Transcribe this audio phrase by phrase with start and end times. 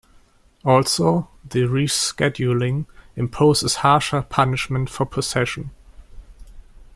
[0.65, 5.69] Also, the rescheduling imposes harsher punishment for possession.